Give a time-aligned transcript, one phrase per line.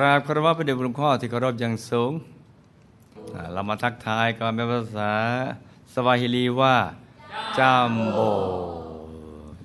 [0.00, 2.12] ราบคารวะพระเดชพระคุณพ่อที่เคารพอย่างสูง
[3.52, 5.12] เรามาทักทายก่อนเป็นภาษา
[5.92, 6.76] สวาฮิลีว่า
[7.58, 8.18] จัมโบ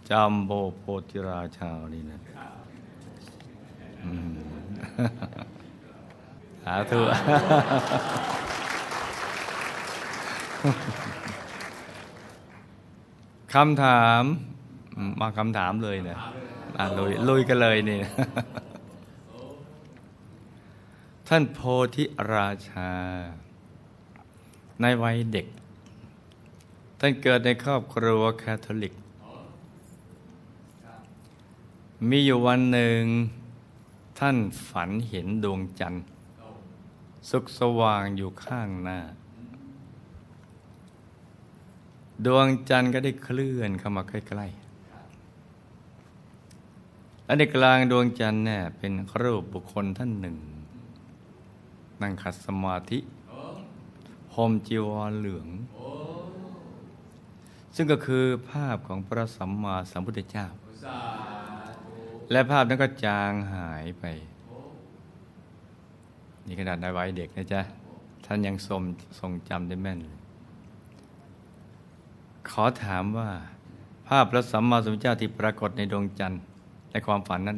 [0.10, 2.20] จัมโบโพธิราชานี่นะ
[4.04, 4.34] อืม
[6.64, 7.00] สาธุ
[13.54, 14.24] คำถาม
[15.20, 16.20] มาคำถามเลยเนี่ย
[16.80, 18.00] อะลุยลุยกันเลยนี่
[21.30, 21.60] ท่านโพ
[21.96, 22.92] ธิราชา
[24.82, 25.48] ในวัยเด็ก
[27.00, 28.94] ท่านเกิดในครอบครัวแคทอลิก
[32.10, 33.02] มีอยู่วันหนึ่ง
[34.20, 36.04] ท่านฝันเห็นดวงจันทร์
[37.30, 39.00] สุกสว่างอยู่ข้างหน้า
[42.26, 50.38] ดวงจันทร์ก็ได้เคลื่อนเข้ามาใกล้ๆและในกลางดวงจันทร์เนี่ยเป็นรูปบุคคลท่านหนึ่ง
[52.02, 53.00] นั่งขัดสมาธิ
[54.36, 55.48] ห่มจีวรเหลือง
[57.76, 60.48] ซึ่งก็คือภาพของพระสัมมาสัมพุทธเจ้า
[62.32, 64.04] และภาพนั้นก็จางหายไป
[66.46, 67.62] นี่ขนาดในวัยเด็กนะจ๊ะ
[68.26, 68.82] ท่านยังทรง
[69.20, 70.18] ทรงจำได้แม่นเลย
[72.50, 73.30] ขอถามว่า
[74.08, 76.42] ภาพพระสัมมาสัมพุทธเจ้าที่ปรากฏในดวงจันทร์
[76.92, 77.58] ในความฝันนั้น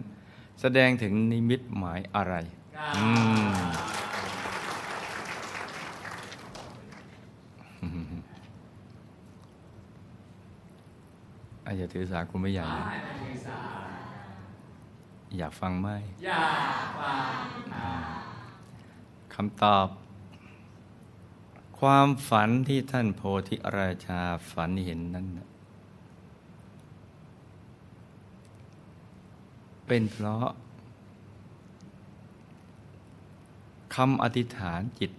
[0.61, 2.35] แสดงถึงนิมิตหมายอะไร
[2.95, 3.05] อื
[3.47, 3.49] ม
[11.65, 12.85] อาจจะถือสาคุณไม่อยากนะ
[15.37, 15.87] อยากฟังไหม
[16.25, 16.47] อยา
[16.79, 17.33] กฟัง
[19.33, 19.87] คำตอบ
[21.79, 24.21] ความฝันที่ท่านโพธิราชา
[24.51, 25.47] ฝันเห็นนั้นน่ะ
[29.87, 30.47] เป็นเพราะ
[33.95, 35.11] คำอธิษฐานจิต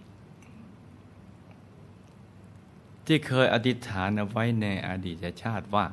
[3.06, 5.86] ที่เคยอธิษฐานเอาไว้ในอดีตชาติว่า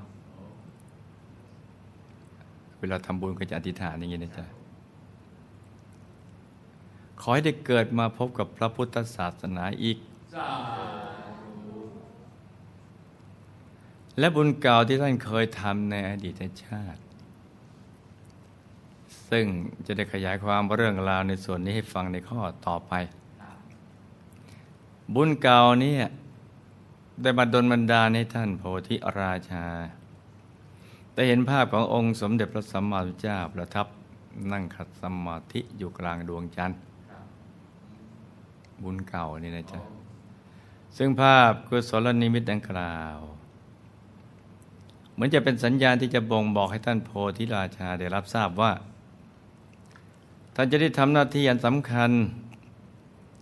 [2.84, 4.46] เวลาทำบุญก็จะอธิษฐานอย่างนี้นะจ๊ะ
[7.22, 9.98] ขอให้ได้เกิดมาพบกับพระพุทธศาสนาอีก
[14.20, 17.02] และบุญเก่าที่ท่านเคยทำในอดีตชาติ
[19.30, 19.46] ซึ่ง
[19.86, 22.94] จะได้ขยายความเรื่องราวในส่วนนี้ให้ฟังในข้อต่อไป
[25.16, 25.96] บุญเก่านี้
[27.22, 29.66] ได้บัดดลบันดาลให้ท่านโพธิราชา
[31.14, 33.88] ได้เห็นภาพขององค์สมเด็จพระสัมมาสัมพุทธเจ้าประทับ
[34.52, 36.80] นั่งขัดสมาธิอยู่กลางดวงจันทร์
[38.84, 39.80] บุญเก่านี่นะจ๊ะ
[40.98, 43.18] ซึ่งภาพกุศลนิมิตดังกล่าว
[45.14, 48.72] เหมือนจะเป็นสัญญาณที่จะบ่งบอกให้ท่านโพธิราชาได้รับทราบว่า
[50.56, 52.12] ท่านจะได้ทำหน้าที่อันสำคัญ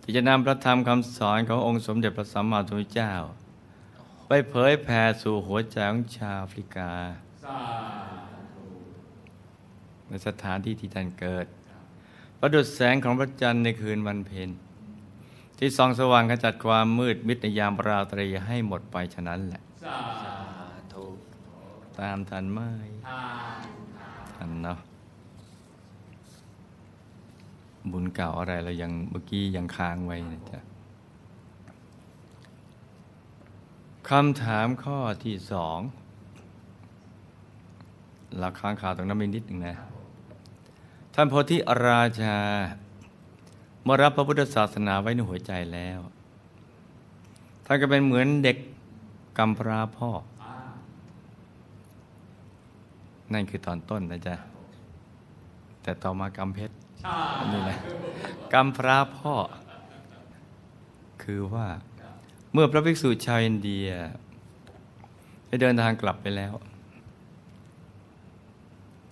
[0.02, 3.12] ที่จะนำพระธรรมคำสอนขององค์สมเด็จพระสัมมาสัมพุทธเจ้า
[4.26, 6.90] ไปเผยแผ่สู่หัวใจของชาวแอฟริกา
[7.44, 7.58] สา
[10.08, 11.46] ในสถานที่ที่ท่านเกิด
[12.38, 14.50] ประดุจแสงของพระจันทร์ในคืนวันเพ็ญ
[15.58, 19.98] ที่ส่องสว่างขจัดความมืดมิดในยามราตรีให้หมดไปฉะนั้นแหละ สา
[20.94, 21.16] ถูก
[21.98, 22.60] ตามทันไหม
[23.08, 23.24] ทา
[23.56, 23.60] น
[24.36, 24.78] ทันเนาะ
[27.90, 30.60] บุญเก่าอะไรเรายังเมื่อกี้ยังค้างไว้นะจ๊ะ
[34.08, 35.78] คำถามข้อที่สอง
[38.38, 39.76] เราค้างข่าวตรงนั้นไปนิดหนึ่งนะ
[41.14, 41.56] ท่านโพธิ
[41.86, 42.38] ราชา
[43.82, 46.00] เมื่อรับพระพุทธศาสนาไว้ในหัวใจแล้ว
[47.66, 48.56] ท่านก็เป็นเหมือนเด็ก
[49.38, 50.10] กำพร้าพ่อ
[53.32, 54.36] นั่นคือตอนต้นนะจ๊ะ
[55.82, 56.74] แต่ต่อมากำเพชร
[57.44, 57.78] นนี้นะ
[58.52, 59.34] กำพร้าพ่อ
[61.22, 61.66] คือว่า
[62.52, 63.88] เมื่อพระภิกษุชาวอินเดีย
[65.46, 66.52] ได้เดินทางกลับไปแล้ว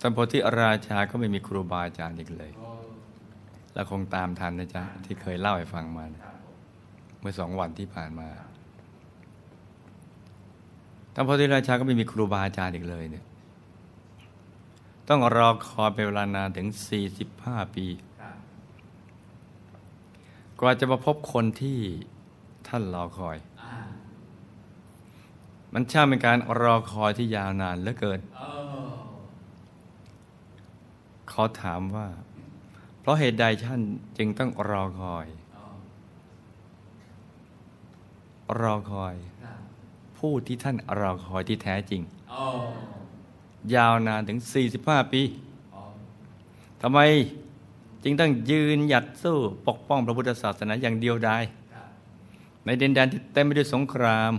[0.03, 2.51] ท่านโพธิราชาก็ไม่มีครูบาอาจารย์อีกเลย
[3.73, 6.23] แล้วคงตามทันนะจ๊ะ ที่เคยเล่าให้ฟังมานะ
[7.19, 8.29] เมื่อสองวันที่ผ่านมา
[11.13, 13.25] ท่านโพธิราชาก็ไม่มีครูบาอาจารย์อีกเลยเนี่ย
[15.09, 16.67] ต้องรอคอยเป็นเวลานานถึง
[17.21, 17.87] 45 ปี
[20.59, 21.79] กว่าจะมาพบคนที่
[22.67, 23.37] ท่านรอคอย
[25.73, 28.19] มันช่างเป็นการรอคอยที่ยาวนานเหลือเกิน
[31.33, 32.07] ขอถามว่า
[32.99, 33.81] เพราะเหตุใดท่าน
[34.17, 35.27] จึงต้องรอคอย
[38.61, 39.15] รอคอย
[40.17, 42.01] ผู้ที่ท่านรอคอยที่แท้จริง
[43.75, 44.37] ยาวนานถึง
[44.75, 45.21] 45 ปี
[46.81, 46.99] ทำไม
[48.03, 49.37] จึงต้องยืนหยัดสู้
[49.67, 51.43] ปกป้องพระพุทธศาสนาอย่างเดียวดาย
[52.65, 54.33] ในดินแดนที่เต็มไปด้วยสงคราม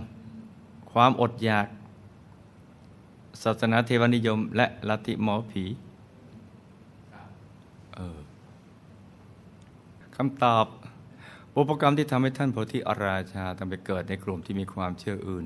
[0.91, 1.67] ความอดอยาก
[3.43, 5.63] ศาสนาเทวนิยม และลัทธิหมอผี
[7.13, 7.27] ครับ
[7.95, 8.19] เออ
[10.15, 10.65] คำตอบ
[11.57, 15.45] อุปกรรมที่ทำให้ท่านโพธิราชาต้องไปเกิดในกลุ่มที่มีความเชื่ออื่น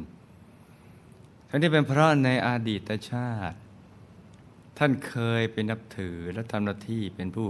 [1.50, 3.58] ทั้งที่เป็นเพราะในอดีตชาติ
[4.78, 7.48] ท่านเคยเป็นนับถือและทำหน้าที่เป็นผู้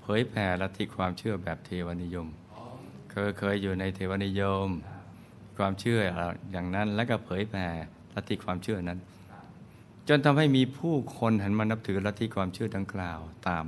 [0.00, 2.26] เผยแผ่ลัทธิความเชื่อแบบเทวนิยม
[3.10, 4.68] เคยเคยอยู่ในเทวนิยม
[5.58, 6.00] ความเชื่อ
[6.50, 7.66] อย่างนั้นแล้วก็เผยแผ่
[8.14, 9.00] ลัทธิความเชื่อนั้น
[10.08, 13.64] จนทำให้มีผู้คนหันมานับถือลัทธิความเชื่อดังกล่าวตาม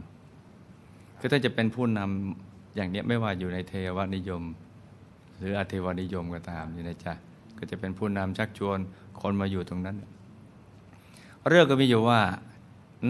[1.19, 2.48] คือถ้าจะเป็นผู้นำ
[2.79, 4.43] อย่างเนี้ยไม่ว่าอยู่ในเทวนิยม
[5.39, 7.07] หรืออเทวนิยมก็ตามอยู่ในใจ
[7.59, 8.79] ก็จะเป็นผู้นำชักชวน
[9.21, 9.97] คนมาอยู่ตรงนั้น
[11.49, 12.21] เรื่องก็มีอยู่ว่า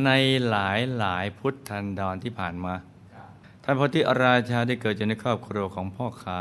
[0.04, 0.10] ใน
[0.48, 2.74] หลายหลายพุทธันดรที่ผ่านมา
[3.62, 6.40] ท่านโพธิราชาได้เกิดอยู่ในครอบครัวของพ่อค้า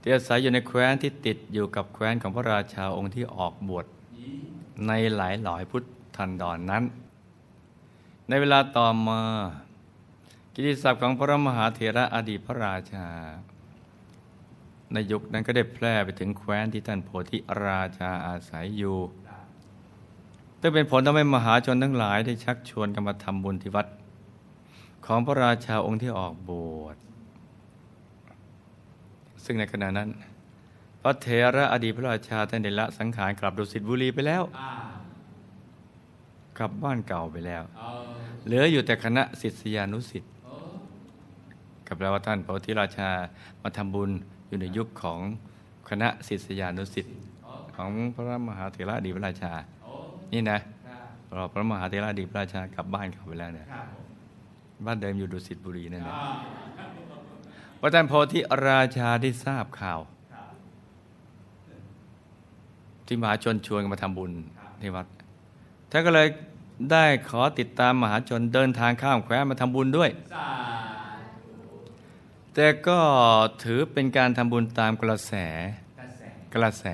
[0.00, 3.86] ที่อาศัยอยู่ในแคว้นที่ติดอยู่กับแคว้นของพระราชาองค์ที่ออกบวช
[4.86, 5.82] ในหลายหลายพุท
[6.16, 6.84] ธันดรนนั้น
[8.28, 9.20] ในเวลาต่อมา
[10.58, 13.08] กิติศัพท์ของพระมหาเถระอดีตพระราชา
[14.92, 18.98] ในยุคนั้นก็ได้แพร่ไปถึงแคว้นที่ท่านโพธิราชาอาศัยอยู่
[19.28, 19.46] ครับ
[20.60, 23.86] ซึ่งเป็นผลทำให้มหาชนทั้งหลายได้ชักชวนกันมาทำบุญที่วัด
[25.06, 26.50] ของพระราชาองค์ที่ออกบ
[26.82, 26.96] วช
[29.44, 30.08] ซึ่งในขณะนั้น
[31.00, 31.26] พระเถ
[31.56, 34.42] ระอดีตพระราชาท่านได้ละสังขารกลับดุสิตบุรีไปแล้ว
[36.58, 37.62] กลับบ้านเก่าไปแล้ว
[38.44, 40.32] เหลืออยู่แต่คณะศิษยานุศิษย์
[41.86, 43.10] กับแปลว่าท่านพระธิราชา
[43.62, 44.10] มาทำบุญ
[44.48, 45.20] อยู่ในยุคของ
[45.88, 47.16] คณะศิษยานุศิษย์
[47.76, 49.52] ของพระมหาเถระอดีพระราชา
[50.32, 50.58] นี่นะ
[51.28, 53.66] รับเราพระมหาเถระอดีพระราชากลับบ้านเขาไปแล้วเนี่ย
[54.86, 56.30] บ้านเดิมอยู่ดุสิตบุรีนั่นแหละอ่า
[57.80, 60.00] พระท่านโพธิราชาได้ทราบข่าว
[63.06, 64.32] ที่มหาชนชวนมาทำบุญ
[64.80, 65.06] ที่วัด
[65.90, 66.28] ท่านก็เลย
[66.92, 70.10] ได้ขอติดตามมหาชนเดินทางข้ามแคว้นมาทำบุญด้วย
[72.58, 73.00] แต่ก็
[73.64, 75.32] ถือเป็นการทำบุญตามกระแส
[76.54, 76.84] กระแส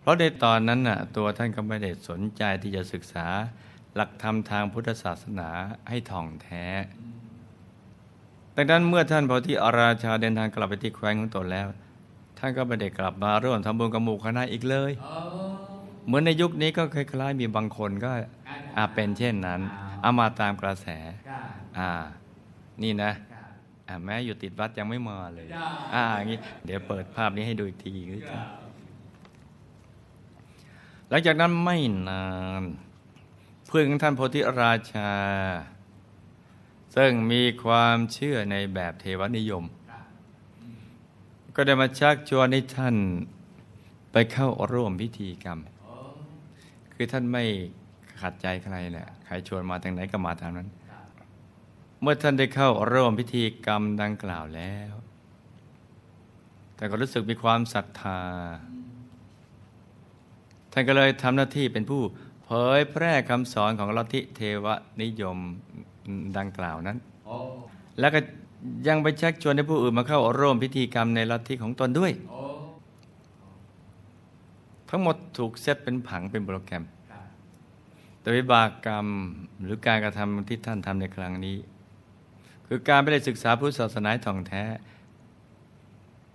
[0.00, 3.26] เพราะในตอนนั้นน่ะตัวท่านก็ไม่ได้สนใจที่จะศึกษา
[3.94, 5.48] หลักธรรมทางพุทธศาสนา
[5.88, 6.66] ให้ท่องแท้
[8.56, 11.68] ดังนั้นเมื่อท่านพอที่อาราชาเดินทางกลับไปที่แคว้นของตนแล้ว
[12.38, 14.92] ท่านก็ไม่ได้กลับมาร่วมทำบุญกับหมู่คณะอีกเลย
[16.06, 18.10] เหมือนในยุคนี้ก็คล้ายๆมีบางคนก็
[18.76, 19.60] อาเป็นเช่นนั้น
[20.02, 20.86] เอามาตามกระแส
[21.78, 21.88] อ่า
[22.82, 23.12] นี่นะ
[24.04, 27.92] แม้อยู่ติดวัดยังไม่มาเลยได้อ่าอย่างนี้เดี๋ยวเปิดภาพนี้ให้ดูอีกที
[28.30, 28.46] ครับ
[31.08, 31.78] หลังจากนั้นไม่
[32.08, 32.26] นา
[32.62, 32.64] น
[33.66, 35.12] เพื่อนของท่านโพธิราชา
[36.96, 40.04] ซึ่งมีความเชื่อในแบบเทวนิยมครับ
[41.56, 42.96] ก็ได้มาชักชวนให้ท่าน
[44.12, 45.94] ไปเข้าร่วมพิธีกรรมโอ้
[46.94, 47.44] คือท่านไม่
[48.20, 50.81] ขัดใจใครแหละ ใครชวนมาทางไหนก็มาทางนั้นครับ
[52.04, 54.94] เมื่อท่านได้เข้าร่วมพิธีกรรมดังกล่าวแล้ว
[56.76, 58.20] แต่ก็รู้สึกมีความศรัทธา
[60.72, 62.02] ท่านก็เลยทำหน้าที่เป็นผู้
[62.44, 64.66] เผยแพร่คำสอนของลัทธิเทว
[65.02, 65.38] นิยม
[66.38, 66.98] ดังกล่าวนั้น
[67.98, 68.20] แล้วก็
[68.88, 72.12] ยังไปชักชวนให้ผู้อื่นมาเข้าร่วมพิธีกรรมในลัทธิของตนด้วย
[74.88, 76.84] ทั้งหมดถูกเซตเป็นผังเป็นโปรแกรม
[78.20, 79.06] แต่วิบากกรรม
[79.62, 81.56] หรือการกระทำที่ท่านทำในครั้งนี้
[82.74, 84.64] คือการไม่ได้ศึกษาพุทธศาสนาท่องแท้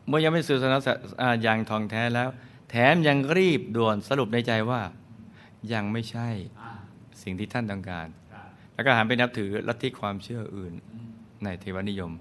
[0.08, 0.68] เมื่อยังไม่ศึกษา
[1.22, 2.30] อ่าอย่างท่องแท้แล้ว
[2.70, 4.82] แถมยังรีบด่วนสรุปในใจว่า
[5.74, 6.30] ยังไม่ใช่
[7.22, 8.08] สิ่งที่ท่านต้องการ
[8.74, 10.74] แล้วก็หันไปนับถือลัทธิความเชื่ออื่น
[11.44, 12.12] ในเทวนิยม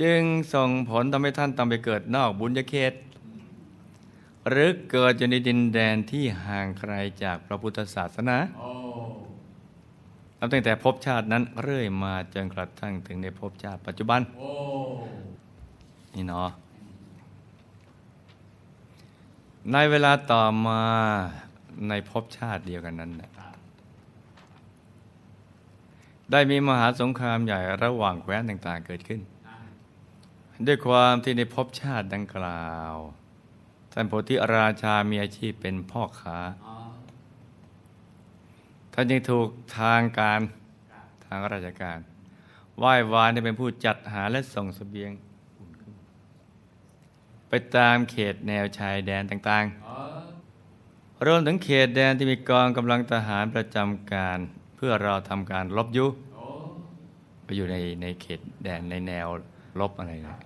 [0.00, 0.20] จึง
[0.54, 2.92] ส่งผลทำให้ท่านต้องไปเกิดนอกบุญญาเขต
[4.48, 6.92] หรือเกิดอยู่ในดินแดนที่ห่างไกล
[7.22, 8.70] จากพระพุทธศาสนาโอ้
[10.38, 14.20] นับตั้งแต่ภพชาตินั้นเรื่อยมาจนกระทั่งถึงในภพชาติปัจจุบัน
[16.14, 16.50] นี่เนาะ
[19.72, 20.82] ในเวลาต่อมา
[21.88, 23.30] ในภพชาติเดียวกันนั้นนะ
[26.30, 29.20] ได้มีมหาสงครามใหญ่ระหว่างแคว้นต่างๆเกิดขึ้น
[30.66, 32.94] ด้วยความที่ในภพชาติดังกล่าว
[33.92, 36.38] ท่านโพธิราชามีอาชีพเป็นพ่อค้า
[38.98, 39.48] ท่านยังถูก
[39.78, 40.40] ทางการ
[41.26, 41.98] ทางราชการ
[42.78, 45.10] ไหว้วานให้เป็นผู้จัดหาและส่งเสบียง
[47.48, 54.38] ไปตามเขตแนวชายแดนต่างๆรวมถึงเขตแดนที่มีกองกำลังทหารประจำการ
[54.76, 56.06] เพื่อเราทำการลบยุ
[57.44, 59.28] ไปอยู่ในในเขตแดนในแนว
[59.80, 60.38] ลบอะไรนะ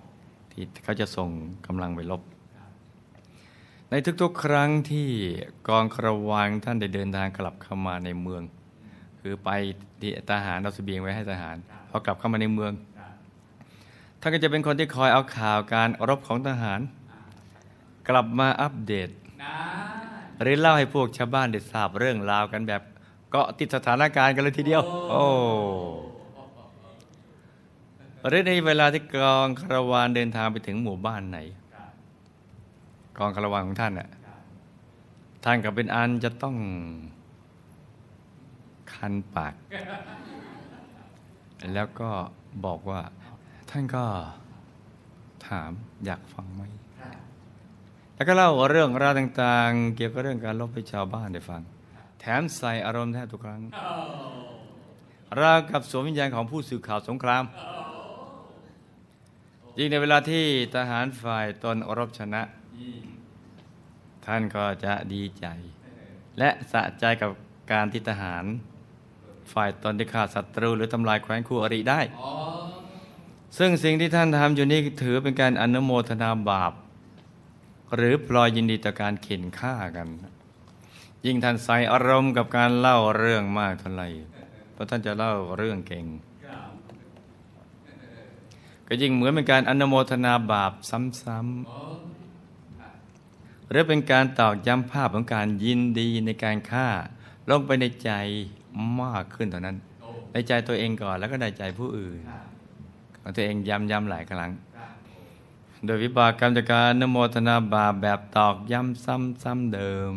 [0.51, 1.29] ที่เขาจะส่ง
[1.67, 2.21] กำลังไปลบ
[3.93, 5.09] ในทุกๆ ครั้งที่
[5.67, 8.41] กองคารวานท่านได้เดินทางกลับเข้ามาในเมือง
[9.19, 9.49] คือไป
[10.01, 11.55] ที่ทหารเอาเสบียงไว้ให้ทหาร
[11.89, 12.71] พอกลับเข้ามาในเมือง
[14.21, 16.79] ท่านก็จะเป็นคนที่คอยเอาข่าวการรบของทหาร
[18.09, 19.09] กลับมาอัปเดต
[20.41, 22.81] หรือเล่าให้พวกชาวบ้านได้ทราบเรื่องราวกันแบบ
[23.31, 25.23] เกาะติดสถานการณ์กันเลยทีเดียว โอ้
[28.27, 31.39] หรือในเวลาที่กองคารวานเดินทางไปถึงหมู่บ้านไหน
[33.23, 34.09] องคารวาของท่านน่ะ
[35.43, 36.55] ท่านกับเป็นอันจะต้อง
[38.93, 39.53] คันปาก
[41.73, 42.09] แล้วก็
[42.65, 43.01] บอกว่า
[43.69, 44.03] ท่านก็
[45.47, 45.71] ถาม
[46.05, 46.61] อยากฟังไหม
[48.15, 51.61] แล้วก็เล่าเรื่องราวต่างๆ เกี่ยวกับเรื่องการลบให้ชาวบ้านได้ฟัง
[52.19, 53.61] แถมใส่อารมณ์แทบทุกครั้ง
[55.41, 57.43] ราวกับสวมวิญญาณของผู้สื่อข่าวสงคราม
[59.77, 62.41] ยิ่งในเวลาที่ทหารฝ่ายตนรบชนะ
[64.25, 65.45] ท่านก็จะดีใจ
[66.39, 67.31] และสะใจกับ
[67.71, 68.45] การที่ทหาร
[69.53, 72.01] ฝ่ายตนที่ฆ่าศัตรูหรือทำลายแคว้นคู่อริได้
[73.57, 76.73] ซึ่งสิ่งที่ท่านทำอยู่นี้ถือเป็นการอนุโมทนาบาป
[77.95, 80.09] หรือพลอยยินดีต่อการเข็นฆ่ากัน
[81.25, 84.07] ยิ่งท่านใส่อารมณ์กับการเล่าเรื่องมากเท่าไหร่
[84.73, 86.05] เพราะท่านจะเล่าเรื่องเก่ง
[88.87, 92.10] ก็ยิ่งเหมือนเป็นการอนุโมทนาบาปซ้ำๆ
[93.71, 96.87] หรือเป็นการตอกย้ำภาพของการยินดีในการฆ่า
[97.49, 98.11] ลงไปในใจ
[99.01, 102.45] มากขึ้นเท่านั้นโอ้ในใจตัวเองก่อนแล้วก็ในใจผู้อื่นครับ
[103.21, 104.91] ของตัวเองย้ำๆหลายครั้งครับ
[105.85, 109.03] โดยวิบากกรรมจากการอนุโมทนาบาปแบบตอกย้ำ
[109.43, 110.11] ซ้ำๆเดิม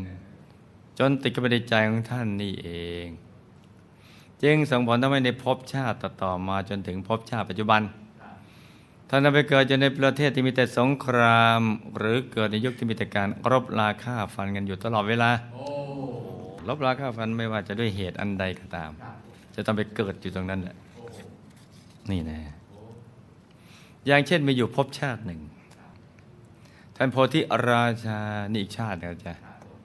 [0.98, 2.68] จนติดกับไปในใจของท่านนี่เอ
[3.04, 3.06] ง
[4.42, 8.03] จึงส่งผลทำให้ในภพชาติต่อๆมาจนถึงภพชาติปัจจุบันครับ
[9.08, 11.62] ท่านนำไปเกิดอยู่ในประเทศที่มีแต่สงคราม
[11.98, 15.64] หรือเกิดในยุคที่มีแต่การรบราฆ่าฟันกันอยู่ตลอดเวลาโอ้
[16.68, 19.16] รบราฆ่าฟันไม่ว่าจะด้วยเหตุอันใดก็ตามครับ
[19.54, 21.04] จะต้องไปเกิดอยู่ตรงนั้นแหละโอ้
[22.10, 22.80] นี่นะโอ้
[24.06, 25.40] อย่างเช่นมีอยู่ภพชาติหนึ่ง
[26.96, 28.20] ท่านโพธิราชา
[28.50, 29.78] นี่อีกชาตินะจ๊ะครับผม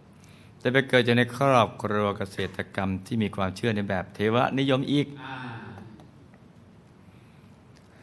[0.61, 5.48] จะไปเกิดอยู่ในครอบครัวเกษตรกรรมที่มีความเชื่อในแบบเทวนิยมอีกอ่า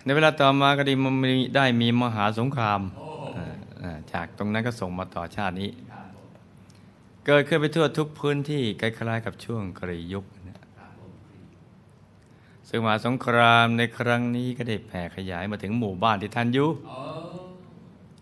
[0.06, 6.28] ในเวลาต่อมาก็ได้มีได้มีมหาสงครามโอ้เอ่อเอ่อจากตรงนั้นก็ส่งมาต่อชาตินี้ครับผม
[7.26, 11.12] เกิดขึ้นไปทั่วทุกพื้นที่คล้ายๆกับช่วงกรียุคเนี่ยครับผม
[12.68, 16.98] ซึ่งมหาสงครามในครั้งนี้ก็ได้แผ่ขยายมาถึงหมู่บ้านที่ท่านอยู่โอ้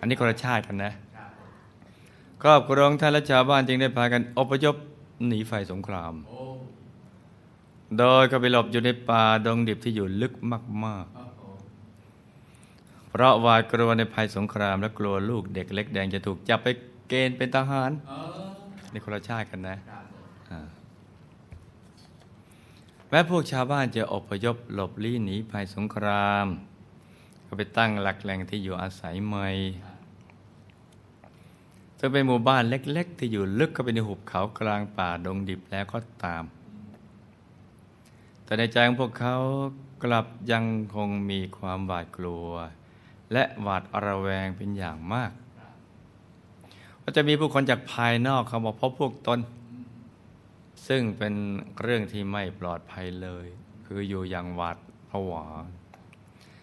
[0.01, 1.51] อันนี้คนละชาติกันนะครับผม
[2.43, 4.77] ครอบครองท่านและชาวบ้านจึงได้พากันอพยพ
[5.27, 6.43] หนีไฟสงครามโอ้
[7.99, 11.24] โดยก็ไปหลบอยู่ในป่าดงดิบที่อยู่ลึกมากโอ้โหๆ
[13.17, 16.69] เพราะหวาดกลัวในภัยสงคราม และกลัวลูกเด็กเล็กแดงจะถูกจับไป
[17.09, 18.45] เกณฑ์เป็นทหารเออ
[18.91, 20.61] ในคนละชาติกันนะครับผมอ่า
[23.11, 26.47] แม้พวกชาวบ้านจะอพยพหลบลี้หนีภัยสงคราม
[27.47, 29.49] ก็ไปตั้งหลักแหล่งที่อยู่อาศัยใหม่
[31.99, 36.45] ซึ่งเป็นหมู่บ้านเล็ก ๆ ที่อยู่ลึกเข้าไปในหุบเขากลางป่าดงดิบแล้วก็ตาม
[38.45, 39.37] แต่ในใจของพวกเขา
[40.05, 42.49] กลับยังคงมีความหวาดกลัว
[43.33, 45.33] และหวาดระแวงเป็นอย่างมาก
[47.03, 49.41] ว่าจะมีผู้คนจากภายนอกเข้ามาพบพวกตน
[50.89, 51.35] ซึ่งเป็น
[51.83, 53.47] เรื่องที่ไม่ปลอดภัยเลย
[53.87, 54.77] คืออยู่อย่างหวาด
[55.11, 55.45] ผวา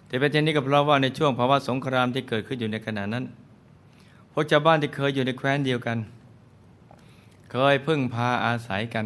[0.08, 3.26] แต่เป็นเช่นนี้ก็เพราะว่าในช่วงภาวะสงครามที่เกิดขึ้นอยู่ในขณะนั้น
[4.32, 5.98] พวกชาวบ้านที่เคยอยู่ในแคว้นเดียวกัน
[7.52, 9.06] เคยพึ่งพาอาศัยกัน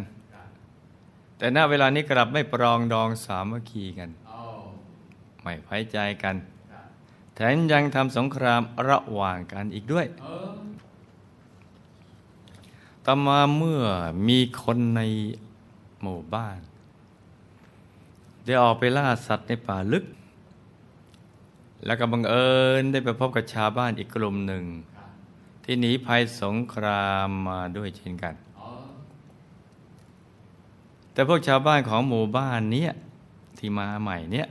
[1.38, 4.10] แต่ณเวลานี้กลับไม่ปรองดองสามัคคีกัน
[5.42, 6.36] ไม่ไว้ใจกัน
[7.36, 10.48] แถมยังทำสงครามระหว่างกันอีกด้วยออ
[13.04, 13.82] ต่อมาเมื่อ
[14.28, 15.00] มีคนใน
[16.02, 16.58] หมู่บ้าน
[18.44, 20.04] ได้ออกไปล่าสัตว์ในป่าลึก
[21.86, 24.64] แล้วก็บังเอิญได้ไปพบกับชาวบ้านอีกกลุ่มหนึ่ง
[25.64, 28.70] ที่หนีภัยสงครามมาด้วยเช่นกันออ
[31.12, 32.92] แต่พวกชาวบ้านของหมู่บ้านเนี้ย
[33.58, 34.48] ที่มาใหม่เนี่ย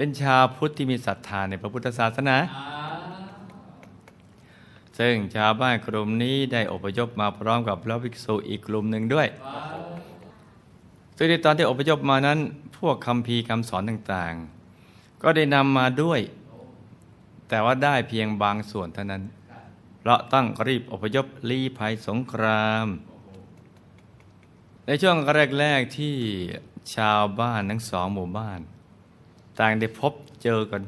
[0.00, 2.36] เป็นชาวพุทธที่มีศรัทธาในพระพุทธศาสนา
[4.98, 9.28] ซึ่งชาวบ้านกลุ่มนี้ได้อพยพมาพร้อมกับพระภิกษุอีกกลุ่มหนึ่งด้วย
[11.16, 12.38] ซึ่งในตอนที่อพยพมานั้น
[12.78, 16.20] พวกคำพีคำสอนต่างๆ ก็ได้นำมาด้วย
[17.48, 19.22] แต่ว่าได้เพียงบางส่วนเท่านั้น
[19.98, 22.86] เพราะตั้งรีบอพยพลีภัยสงคราม
[24.86, 25.16] ในช่วง
[25.58, 26.16] แรกๆที่
[26.94, 28.60] ชาวบ้านทั้งสองหมู่บ้าน
[29.58, 30.12] ต่างได้พบ
[30.42, 30.82] เจอกัน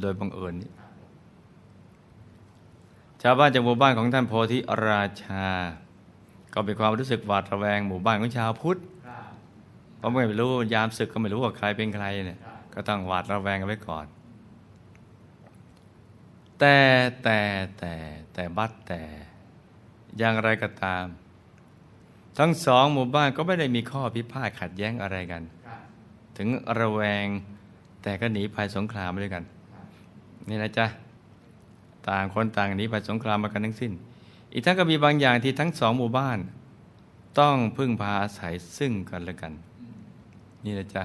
[0.00, 0.70] โดยบังเอิญนี้
[3.22, 5.46] ชาวบ้านจากหมู่บ้านของท่านโพธิราชา
[6.54, 8.78] ก็เป็นความรู้สึกหวาดระแวงหมู่บ้านของชาวพุทธ
[9.96, 12.38] เพราะไม่รู้ยามศึกก็ไม่รู้ว่าใครเป็นใครเนี่ย
[12.74, 14.06] ก็ต้องหวาดระแวงกันไว้ก่อน
[16.58, 16.76] แต่
[17.22, 17.38] แต่
[17.78, 17.94] แต่
[18.34, 19.02] แต่บัดแต่
[20.18, 21.04] อย่างไรก็ตาม
[22.38, 25.42] ทั้งสองหมู่บ้านก็ไม่ได้มีข้อพิพาทขัดแย้งอะไรกัน
[26.36, 26.48] ถึง
[26.80, 27.26] ระแวง
[28.04, 29.44] แต่ก็หนีภัยสงครามมาด้วยกัน
[30.48, 30.86] นี่นะจ๊ะ
[32.08, 33.92] ต่างคนต่างหนีภัยสงครามมากันทั้งสิ้น
[34.52, 36.38] อีกทั้งก็มีบางอย่างที่ทั้งสองหมู่บ้าน
[37.40, 39.52] ต้องพึ่งพาอาศัยซึ่งกันและกัน
[40.64, 41.02] นี่นะจ๊ะ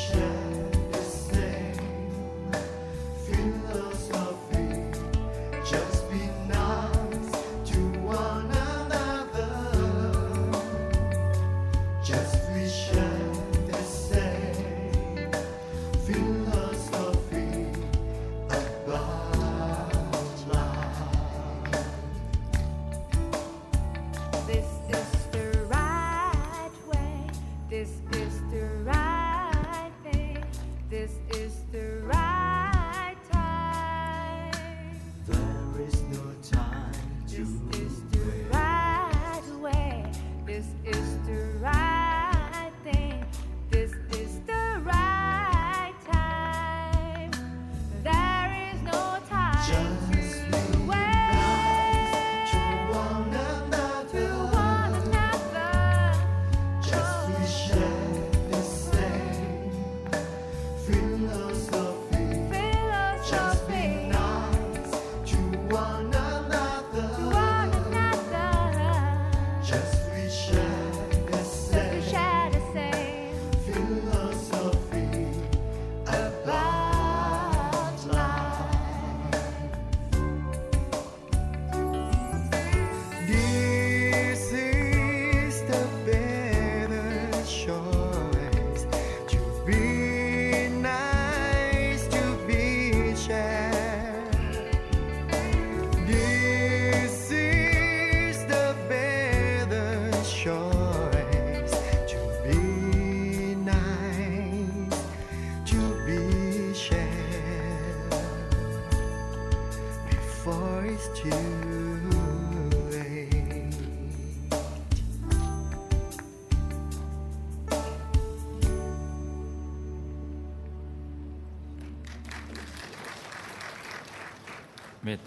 [0.00, 0.49] shine.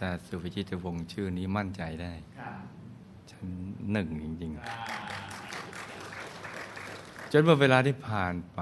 [0.03, 2.55] ตตาสุวิจิตรวงศ์ชื่อนี้มั่นใจได้ครับ
[3.31, 3.45] ฉัน
[3.91, 4.59] หนึ่งจริง ๆ
[7.31, 8.59] จนเมื่อเวลาที่ผ่านไป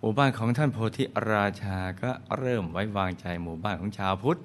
[0.00, 4.40] หมู่บ้านของท่านโพธิราชาก็เริ่มไว้วางใจหมู่บ้านของชาวพุทธ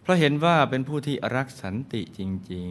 [0.00, 2.20] เพราะเห็นว่าเป็นผู้ที่รักสันติจ
[2.52, 2.70] ริง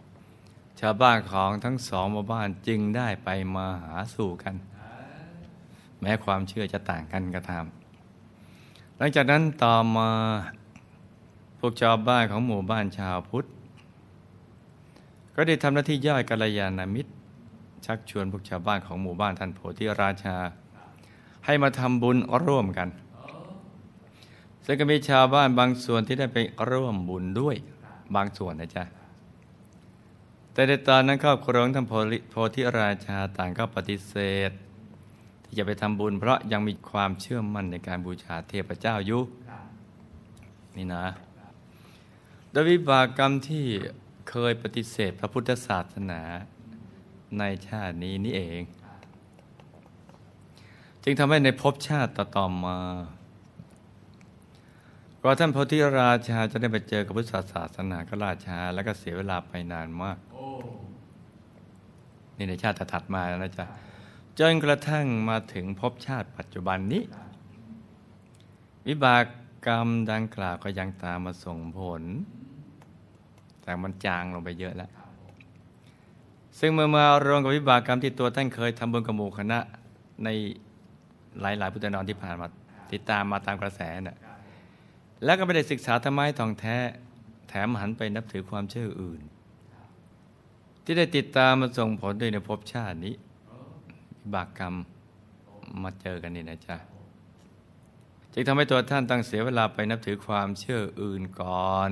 [0.00, 4.54] ๆ ชาวบ้านของทั้งสองหมู่บ้านจึงได้ไปมาหาสู่กัน
[6.00, 7.64] แม้ความเชื่อจะต่างกันก็ตาม
[9.02, 10.10] หลังจากนั้นต่อมา
[11.58, 13.44] พวกชาวบ้านของหมู่บ้านชาวพุทธ
[15.34, 17.12] ก็ได้ทำหน้าที่ย่อยกัลยาณมิตร
[17.86, 20.36] ชักชวนพวกชาวบ้านของหมู่บ้านท่านโพธิราชา
[21.46, 22.88] ให้มาทำบุญร่วมกัน
[24.64, 26.38] ซึ่งก็มีชาวบ้านบางส่วนที่ได้ไป
[26.70, 27.56] ร่วมบุญด้วย
[28.14, 28.84] บางส่วนนะจ๊ะ
[30.52, 34.16] แต่ในตอนนั้นครอบครองท่านโพธิโพธิราชาต่างก็ปฏิเส
[34.50, 34.52] ธ
[35.50, 39.64] ที่จะไปทำบุญ เพราะยังมีความเชื่อมั่นในการบูชาเทพเจ้าอยู่ครับ
[40.76, 41.06] นี่นะ
[42.50, 43.64] โดยวิบากกรรมที่
[44.30, 46.20] เคยปฏิเสธพระพุทธศาสนา
[47.38, 48.60] ในชาตินี้นี่เอง
[51.04, 52.78] จึงทำให้ในภพชาติต่อๆมา
[55.22, 60.46] ก่อนท่านโพธิราชาจะได้ไปเจอกับพุทธศาสนาก็ล่าช้าแล้วก็เสียเวลาไปนานมากโอ้
[62.36, 63.66] นี่ในชาติถัดมาแล้วนะจ๊ะ
[64.40, 67.02] จนกระทั่งมาถึงภพชาติปัจจุบันนี้
[68.88, 69.24] วิบาก
[69.66, 72.02] กรรมดังกล่าวก็ยังตามมาส่งผล
[73.62, 74.90] แต่มันจางลงไปเยอะแล้ว
[76.58, 79.58] ซึ่งเมื่อมารวมกับวิบากกรรมที่ตัวท่านเคยทำบุญกับหมู่คณะ
[80.24, 80.28] ใน
[81.40, 82.46] หลาย ๆ พุทธนอนที่ผ่านมา
[82.92, 84.18] ติดตามมาตามกระแสน่ะ
[85.24, 86.76] แล้วก็ไม่ได้ศึกษาธรรมะท่องแท้
[87.48, 89.22] แถมหันไปนับถือความเชื่ออื่น
[90.84, 93.14] ที่ได้ติดตามมาส่งผลด้วยในภพชาตินี้
[94.20, 94.74] วิบากกรรม
[95.82, 96.76] มาเจอกันนี่นะจ๊ะ
[98.32, 101.90] จึงทำให้ตัวท่านต้องเสียเวลาไปนับถือความเชื่ออื่นก่อน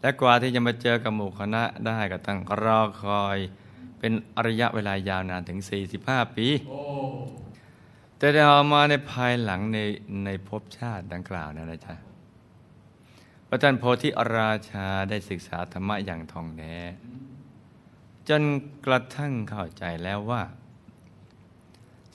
[0.00, 3.38] และกว่าที่จะมาเจอกับหมู่คณะได้ก็ต้องรอคอย
[3.98, 4.12] เป็น
[4.46, 5.58] ระยะเวลายาวนานถึง
[5.96, 6.46] 45 ปี
[8.18, 9.78] แต่ได้ออกมาในภายหลังใน
[10.24, 11.94] ในภพชาติดังกล่าวนั่นะจ๊ะ
[13.48, 16.76] พระท่านโพธิราชาได้ศึกษาธรรมะอย่างทองแท้
[18.28, 18.42] จน
[18.86, 20.42] กระทั่งเข้าใจแล้วว่า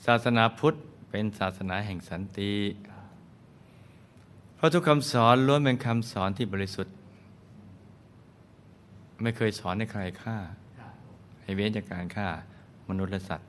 [0.06, 0.74] ศาสนาพุทธ
[1.10, 2.54] เป็นศาสนาแห่งสันติ
[4.56, 6.94] เพราะทุกคำสอนล้วนเป็นคำสอนที่บริสุทธิ์
[9.22, 10.36] ไม่เคยสอนให้ใครฆ่า
[11.42, 12.28] ให้เว้นจากการฆ่า
[12.88, 13.48] มนุษย์และสัตว์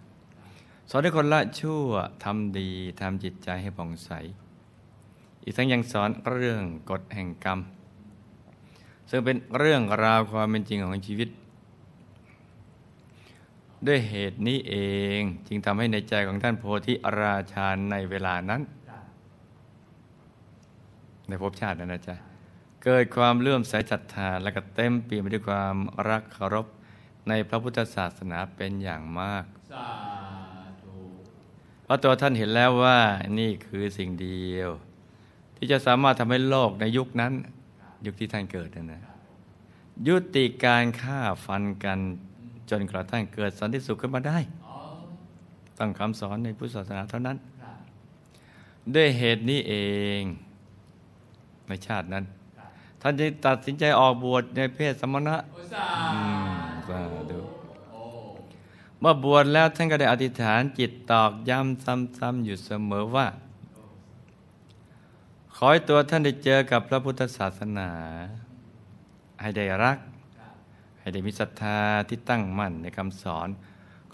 [0.89, 1.85] สอนให้คนละชั่ว
[2.23, 2.69] ทำดี
[3.01, 4.11] ทำจิตใจให้ผ่องใส
[5.43, 7.59] อีกทั้งยังสอนเรื่องกฎแห่งกรรม
[9.09, 11.29] ซึ่งเป็นเรื่องราวความเป็นจริงของชีวิต
[13.87, 14.75] ด้วยเหตุนี้เอ
[15.19, 18.61] ง จึงทำให้ในใจของท่านโพธิราชาในเวลานั้น
[21.27, 22.15] ในภพชาตินั้นนะจ๊ะ
[22.83, 25.75] เกิดความเลื่อมใสศรัทธาและก็เต็มเปี่ยมไปด้วยความ
[26.09, 26.67] รักเคารพ
[27.27, 29.89] ในพระพุทธศาสนาเป็นอย่างมากสา
[30.81, 30.95] ธุ
[31.83, 32.99] เพราะตัวท่านเห็นแล้วว่า
[33.39, 34.69] นี่คือสิ่งเดียว
[35.57, 37.33] ที่จะสามารถทำให้โลกในยุคนั้น
[38.05, 39.03] ยุคที่ท่านเกิดนั่นนะ
[40.07, 41.99] ยุติการฆ่าฟันกัน
[42.71, 44.77] จนกระทั่งเกิดสันติสุขขึ้นมาได้อ๋อ
[45.77, 47.77] ต้องคำสอนในพุทธศาสนาเท่านั้นครับ
[48.95, 49.73] ด้วยเหตุนี้เอ
[50.19, 50.23] ง
[51.67, 52.25] ในชาตินั้น
[53.01, 56.49] ท่านจึงตัดสินใจออกบวชในเพศสมณะโอ้สาอืม
[56.87, 56.99] สา
[57.31, 57.39] ธุ
[57.91, 58.03] โอ้
[58.99, 61.85] เมื่อบวชแล้วท่านก็ได้อธิษฐานจิตตอกย้ำ
[62.17, 63.27] ซ้ำๆอยู่เสมอว่า
[65.55, 67.89] ขอให้ตัวท่านได้เจอกับพระพุทธศาสนา
[69.41, 69.97] ให้ได้รัก
[71.01, 73.47] ให้ได้มีศรัทธาที่ตั้งมั่นในคำสอน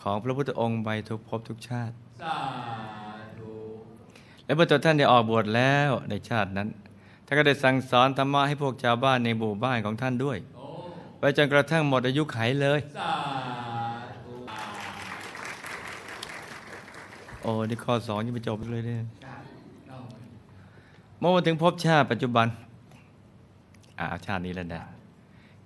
[0.01, 2.37] ของพระพุทธองค์ไปทุกภพทุกชาติสา
[3.39, 3.53] ธุ
[4.45, 6.69] และเมื่อตัวท่านได้ออกบวชแล้วในชาตินั้น
[7.25, 10.65] ท่านก็ได้สั่งสอนธรรมะให้พวกชาวบ้านในหมู่บ้านของท่านด้วยโอ้
[11.19, 13.13] ไปจนกระทั่งหมดอายุไขเลยสา
[14.25, 14.33] ธุ
[17.41, 19.41] โอ้นี่ข้อสองยังไม่จบเลยเนี่ยครับ
[19.87, 19.97] เอา
[21.19, 22.47] เมื่อมาถึงภพชาติปัจจุบัน
[23.99, 24.83] อ่าเอาชาตินี้แล้วนะ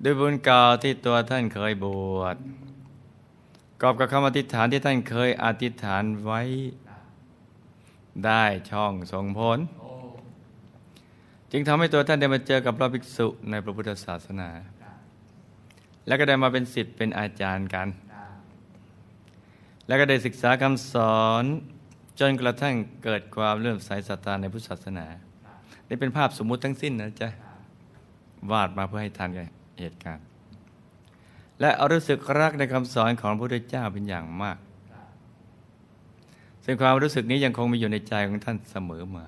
[0.04, 1.86] ด้วยบุญเก่าที่ตัวท่านเคยบ
[2.20, 2.38] วช
[3.82, 6.42] กอบกับคำอธิษฐานที่ท่านเคยอธิษฐานไว้
[8.26, 9.60] ได้ช่องส่งผล
[11.52, 14.50] จึงทำให้ตัวท่านได้มาเจอกับพระภิกษุในพระพุทธศาสนา
[16.08, 17.88] แล้วก็ได้มาเป็นศิษย์เป็นอาจารย์กัน
[19.88, 21.44] แล้วก็ได้ศึกษาคำสอน
[22.20, 25.06] จนกระทั่งเกิดความเลื่อมใสศรัทธาในพุทธศาสนา
[25.88, 27.30] นี่เป็นภาพสมมุติทั้งสิ้นนะจ๊ะ
[28.52, 30.26] วาดมาเพื่อให้ทันกับ เหตุการณ์
[31.60, 34.58] และรู้สึกรักในคำสอนของพระพุทธเจ้าเป็นอย่างมาก
[36.66, 39.26] ซึ่งความรู้สึกนี้ยังคงมีอยู่ในใจของท่านเสมอมา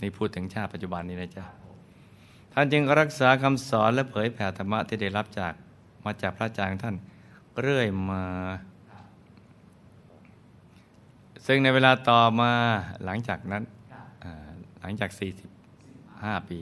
[0.00, 1.46] นี่พูดถึงชาติปัจจุบันนี้นะจ๊ะ
[2.52, 5.52] ท่านจึงรักษาคำสอนและเผยแผ่ธรรมะที่ได้รับจาก
[6.04, 6.96] มาจากพระอาจารย์ของท่าน
[7.60, 8.24] เรื่อยมา
[11.46, 12.52] ซึ่งในเวลาต่อมา
[13.04, 13.62] หลังจากนั้น
[14.80, 15.10] หลังจาก
[15.80, 16.58] 45 ปี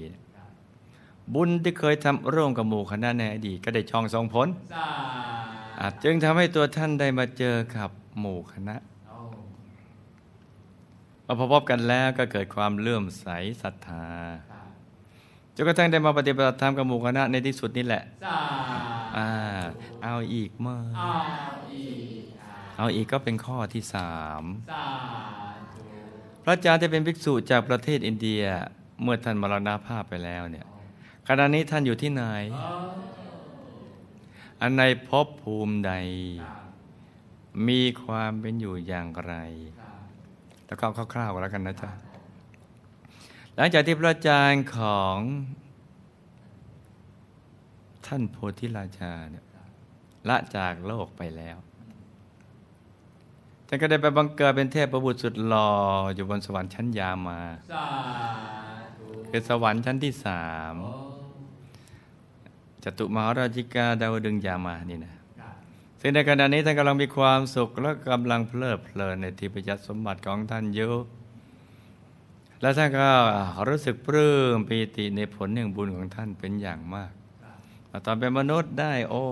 [1.35, 4.87] บุญที่เคยทำร่วมกับหมู่คณะในอดีตก็ได้ช่องส่งผลสา
[5.81, 8.77] อ่าจึงทำให้ตัวท่านได้มาเจอกับหมู่คณะ
[9.09, 9.19] โอ้
[11.27, 13.27] มาพบกันแล้วก็เกิดความเลื่อมใส
[13.63, 14.07] ศรัทธา
[14.51, 14.69] ครับ
[15.55, 18.39] จนกระทั่งได้มาปฏิบัติธรรมกับหมู่คณะในที่สุดนี่แหละสา
[19.17, 19.29] อ่า
[20.03, 21.11] เอาอีกเมื่อเอา
[21.75, 24.85] อีกอะเอาอีกก็เป็นข้อที่สามสา
[25.75, 25.83] ธุ
[26.45, 28.43] พระอาจารย์ที่เป็นภิกษุจากประเทศอินเดีย
[29.03, 30.67] เมื่อท่านมรณภาพไปแล้วเนี่ย
[31.29, 32.23] ขณะนี้ท่านอยู่ที่ไหน
[32.55, 32.67] โอ้
[34.61, 35.93] อันในภพภูมิใด
[37.69, 39.35] มีความเป็นอยู่อย่างไร
[39.81, 39.99] ครับ
[40.67, 41.91] แล้วก็เอาคร่าวๆกันแล้วกันนะจ๊ะ
[43.55, 45.17] หลังจากที่พระอาจารย์ของ
[48.07, 49.47] ท่านโพธิราชาเนี่ย
[50.29, 51.57] ละจากโลกไปแล้ว
[53.67, 55.71] ท่านก็ได้ไปบังเกิดเป็นเทพประบุตรสุดหล่อ
[56.15, 57.41] อยู่บนสวรรค์ชั้นยามา
[57.73, 57.87] สา
[58.99, 61.12] ธุคือสวรรค์ชั้นที่สามโอ้
[62.85, 65.23] จตุมหาราชิกาดาวดึงส์ยามานี่นะครับ
[66.01, 70.93] ซึ่งในขณะนี้ท่านกำลังมีความสุขและกำลังเพลิดเพลินในทิพยสมบัติของท่านอยู่
[72.61, 73.09] และท่านก็
[73.69, 77.13] รู้สึกปลื้มปีติในผลแห่งบุญของท่านเป็นอย่างมาก
[78.07, 79.25] ตอนเป็นมนุษย์ได้โอ้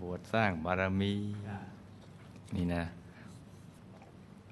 [0.00, 1.14] บวชสร้างบารมี
[2.56, 2.84] นี่นะ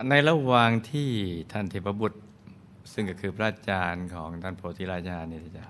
[0.09, 1.11] ในระหว่างที่
[1.53, 2.19] ท่านเทพบุตร
[2.93, 5.67] ซึ่งก็คือพระอาจารย์ของท่านโพธิราชาเนี่ยนะจ๊ะ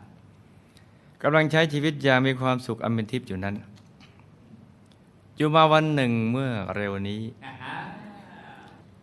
[1.24, 3.54] กำลังใช้ชีวิตอย่างมีความสุขอันเป็นทิพย์อยู่นั้น
[5.36, 7.76] อยู่มาวันหนึ่งเมื่อเร็วนี้อ่าฮะ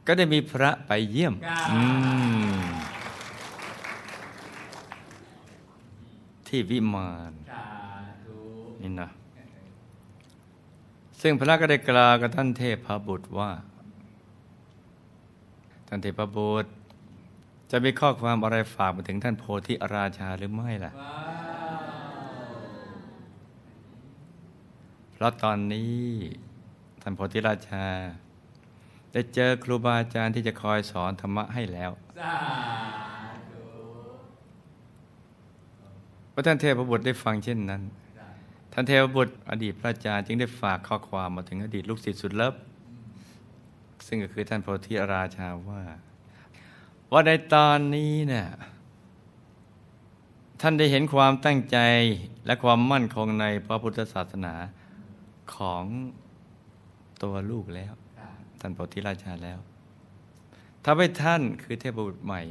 [0.08, 1.82] ก็ได้มีพระไปเยี่ยมครับอื
[2.60, 2.62] ม
[6.48, 7.66] ที่วิมานสา
[8.24, 8.38] ธุ
[8.82, 9.10] นี่นะ
[11.22, 13.52] ซึ่งพระก็ได้กล่าวกับท่านเทพบุตรว่า
[15.88, 16.70] ท่านเทพบุตร
[17.72, 21.42] จะมีข้อความอะไรฝากมาถึงท่านโพธิราชาหรือไม่ล่ะ ว้าว
[25.11, 26.04] เพ ราะตอนนี้
[27.02, 27.86] ท่านโพธิราชา
[29.14, 32.36] ได้เจอครูบาอาจารย์ที่จะคอยสอนธรรมะให้แล้วสา
[33.50, 33.64] ธุ
[36.34, 37.82] พระท่านเทพบุตรได้ฟังเช่นนั้น
[38.74, 42.56] ท่านเทพบุตรอดีตพระอาจารย์จึงได้ฝากข้อความมาถึงอดีตลูกศิษย์สุดเลิฟ
[44.08, 45.82] ซึ่งก็คือท่านโพธิราชาว่า
[47.12, 48.48] ว่าในตอนนี้เนี่ย
[50.62, 51.78] ท่านได้เห็นความตั้งใจ
[52.46, 54.54] และความมั่นคงในพระพุทธศาสนา
[55.56, 55.84] ของ
[57.24, 57.94] ตัวลูกแล้ว
[58.60, 59.60] ท่านโพธิราชาแล้ว
[60.86, 62.42] ทำให้ท่านคือเทพบุตรใหม่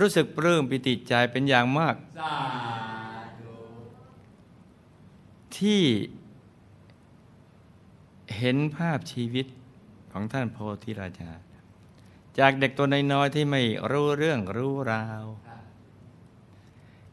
[0.00, 2.36] รู้สึกปลื้มปิติใจเป็นอย่างมากสา
[3.40, 3.56] ธุ
[5.58, 5.82] ที่
[8.36, 9.46] เห็นภาพชีวิต
[10.12, 11.30] ของท่านโพธิราชา
[12.38, 15.24] จากเด็กตัวน้อยๆที่ไม่รู้เรื่องรู้ราว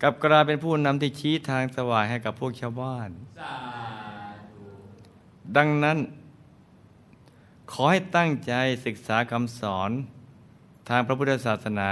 [0.01, 3.54] กลับกลายเป็นผู้นำที่ชี้ทางสว่างให้กับพวกชาวบ้านสา
[3.91, 3.94] ธุ
[5.58, 5.97] ดังนั้น
[7.71, 8.53] ขอให้ตั้งใจ
[8.86, 9.91] ศึกษาคำสอน
[10.89, 11.89] ทางพระพุทธศาสนา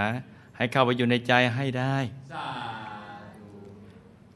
[0.58, 1.98] ให้เข้าไปอยู่ในใจให้ได้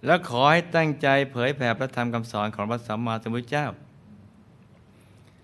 [0.05, 3.67] และขอให้ตั้งใจเผยแผ่พระธรรมคำสอนของพระสัมมาสัมพุทธเจ้า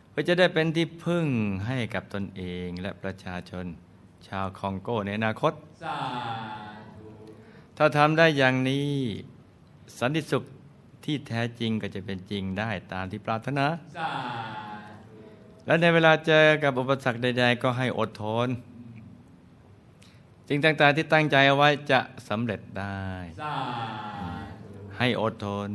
[0.10, 1.26] เพื่อจะได้เป็นที่พึ่ง
[1.68, 3.66] ให้กับตนเองและประชาชน
[4.28, 5.54] ชาวคองโกในอนาคต
[7.78, 8.90] ถ้าทำได้อย่างนี้
[10.00, 10.44] สันติสุข
[11.06, 13.66] ที่แท้จริงก็จะเป็นจริงได้ตามที่ปรารถนา
[13.98, 14.10] สา
[14.96, 15.14] ธุ
[15.66, 18.48] และในเวลาเจอกับอุปสรรคใด ๆ ก็ให้อดทน
[20.48, 23.06] สิ่งต่างๆที่ตั้งใจเอาไว้จะสำเร็จได้
[23.42, 23.56] สา
[24.18, 24.26] ธุ
[24.98, 25.70] ให้อดทน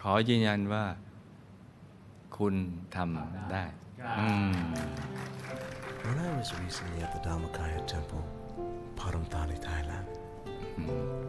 [0.00, 0.84] ขอยืนยันว่า
[2.36, 2.54] คุณ
[2.96, 3.64] ทำได้
[4.18, 4.54] อืม
[6.04, 8.24] When I was recently at the Dhammakaya temple,
[8.96, 10.08] Paramthani, Thailand,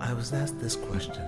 [0.10, 1.26] I was asked this question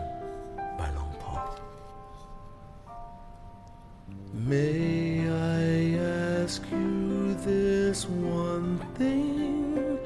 [4.48, 5.98] May I
[6.44, 9.98] ask you this one thing?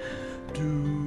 [0.54, 0.99] Do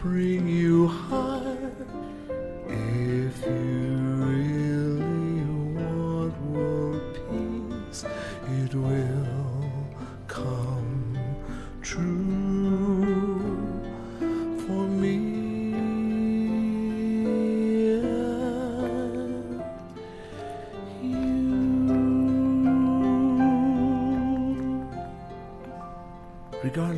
[0.00, 0.65] bring you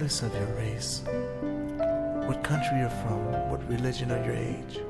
[0.09, 1.03] Regardless of your race,
[2.27, 4.81] what country you're from, what religion or your age,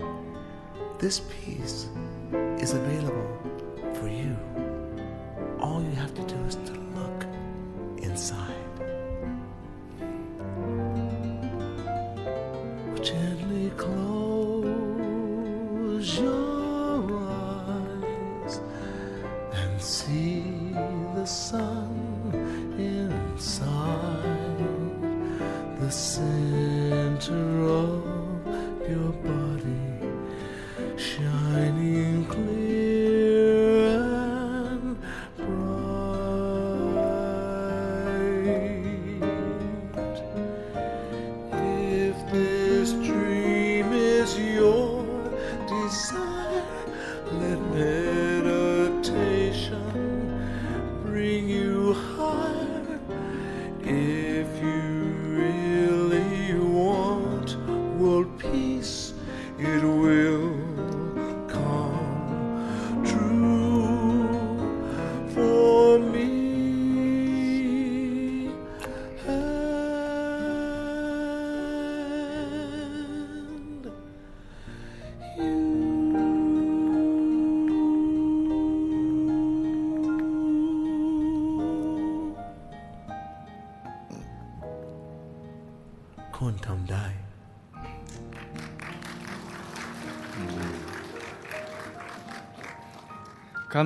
[1.00, 1.88] this peace
[2.60, 3.26] is available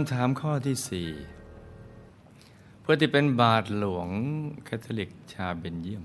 [0.01, 1.09] คำถามข้อที่สี่
[2.81, 4.09] เพื่อนที่เป็นบาทหลวง
[4.65, 6.05] คาทอลิกชาวเบลเยียม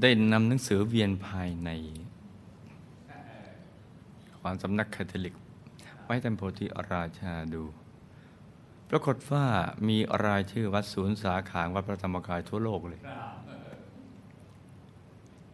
[0.00, 1.70] ได้นำหนังสือเวียนภายใน
[4.40, 5.34] ความสำนักคาทอลิก
[6.04, 7.64] ไว้ท่านโพธิราชาดู
[8.90, 9.44] ปรากฏว่า
[9.88, 13.00] มีรายชื่อวัดศูนย์สาขาวัดพระธรรมกายทั่วโลกเลย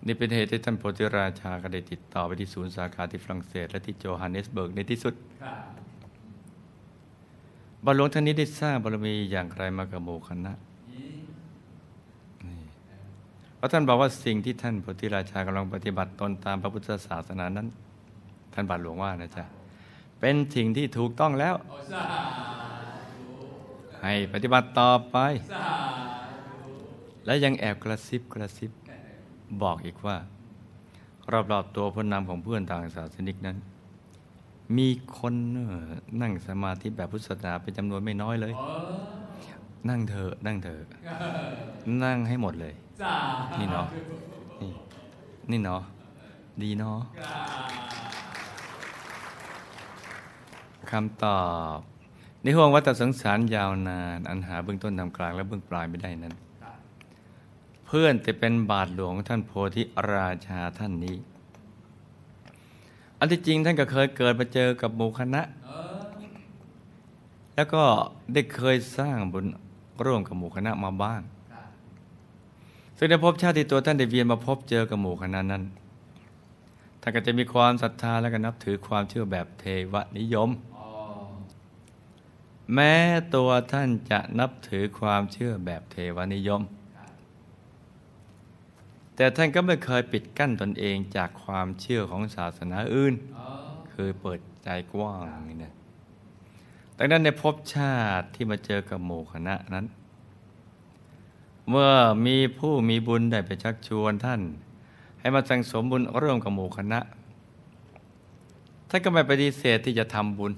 [0.06, 5.14] นี่เป็นเหตุที่ท่านโพธิราชาก็ได้ติดต่อไปที่ศูนย์สาขาที่ฝรั่งเศส และที่โจฮันเนสเบิร์กในที่สุด
[7.86, 10.52] บาหลวงท่านนี้ได้สร้างบารมีอย่างไรมากับหมู่คณะ
[10.92, 12.58] นี่
[13.56, 17.66] เพราะท่านบอกว่าสิ่งที่ท่านโพธิราชากำลังปฏิบัติตนตามพระพุทธศาสนานั้น
[18.54, 19.44] ท่านบาทหลวงว่านะจ๊ะ
[20.20, 21.54] เป็นสิ่งที่ถูกต้องแล้ว
[24.02, 25.16] ให้ปฏิบัติต่อไป
[27.26, 28.70] และยังแอบกระซิบกระซิบ
[29.62, 30.16] บอกอีกว่า
[31.52, 33.56] รอบๆตัวผู้นำของเพื่อนต่างศาสนิกนั้น
[34.76, 35.90] มีคนเอ่อ
[36.22, 38.54] นั่งสมาธิแบบพุทธศาสนาเป็นจำนวนไม่น้อยเลย
[39.88, 40.82] นั่งเถอะนั่งเถอะ
[42.04, 42.74] นั่งให้หมดเลย
[43.58, 43.86] นี่เนาะ
[44.62, 44.72] นี่
[45.50, 45.82] นี่เนาะ
[46.62, 46.98] ดีเนาะ
[50.90, 51.40] คำตอ
[51.76, 51.78] บ
[52.42, 56.34] ในห่วงวัฏสงสารยาวนาน อันหาเบื้องต้นทำกลางและเบื้องปลายไม่ได้นั้น
[57.86, 61.16] เพื่อนแต่เป็นบาทหลวงของท่านโพธิราชาท่านนี้
[63.18, 65.42] อันที่จริงท่านก็เคยเกิดมาเจอกับหมู่คณะ
[67.54, 67.82] แล้วก็
[68.32, 69.46] ได้เคยสร้างบุญ
[70.04, 71.20] ร่วมกับหมู่คณะมาบ้าง
[72.98, 75.62] ซึ่งในภพชาติตัวท่านได้เวียนมาพบเจอกับหมู่คณะนั้น
[77.00, 80.50] ท่านก็จะมีความศรัทธาและก็นับถือความเชื่อแบบเทวนิยม
[82.74, 82.94] แม้
[83.34, 86.62] ตัวท่านจะนับถือความเชื่อแบบเทวนิยม
[89.16, 93.14] แต่ท่านก็ไม่เคยปิดกั้นตนเองจากความเชื่อของศาสนาอื่น
[93.92, 95.72] คือเปิดใจกว้างนี่นะ
[96.98, 99.86] ดังนั้นในภพชาติที่มาเจอกับหมู่คณะนั้น
[101.70, 101.90] เมื่อ
[102.26, 104.40] มีผู้มีบุญได้ไปชักชวนท่าน
[105.20, 107.00] ให้มาสั่งสมบุญร่วมกับหมู่คณะ
[108.88, 110.52] ท่านก็ไม่ปฏิเสธที่จะทำบุญ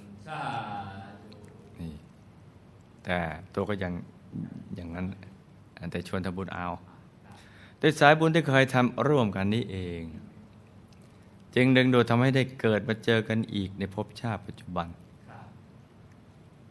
[1.81, 1.93] นี่
[3.05, 3.17] แต่
[3.55, 3.93] ตัวก็ยัง
[4.77, 5.07] อย่างนั้น
[5.93, 6.67] แต่ชวนทำบุญเอา
[7.79, 10.03] โดยสายบุญที่เคยทำร่วมกันนี้เอง
[11.55, 14.89] จึงดึงดูดทำให้ได้เกิดมาเจอกันอีกในภพชาติปัจจุบัน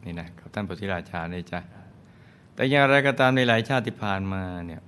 [0.03, 1.59] นี่นะครับท่านโพธิราชาเนี่ยจ้ะ
[2.53, 4.81] แต่อย่างไรก็ตามในหลายชาติที่ผ่านมาเนี่ย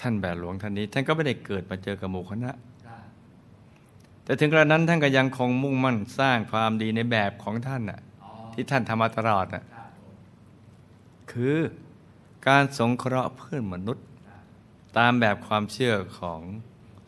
[0.00, 2.52] ท่านแบบหลวงท่านนี้ ท่านก็ไม่ได้เกิดมาเจอกับหมู่คณะ
[4.24, 8.00] แต่ถึงกระนั้นท่านก็ยังคงมุ่งมั่นสร้างความดีในแบบของท่านน่ะ
[8.52, 9.64] ที่ท่านทำมาตลอดน่ะ
[11.32, 11.56] คือ
[12.48, 14.06] การสงเคราะห์เพื่อนมนุษย์
[14.98, 16.40] ตามแบบความเชื่อของ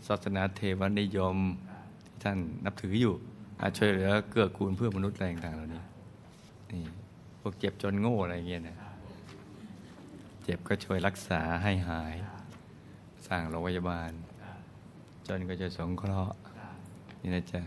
[0.06, 1.36] ศาสนาเทวนิยม
[2.04, 3.14] ที่ท่านนับถืออยู่
[3.60, 5.82] อาช่วยเหลือเกื้อกูลเพื่อนมนุษย์อะไรต่างๆเหล่านี้
[6.72, 6.84] นี่
[7.40, 8.78] พวกเจ็บจนโง่อะไรเงี้ยนะ
[10.42, 12.14] เจ็บก็ช่วยรักษาให้หาย
[13.26, 14.10] สร้างโรงพยาบาล
[15.26, 16.36] จนก็จะสงเคราะห์
[17.20, 17.62] นี่นะจ๊ะ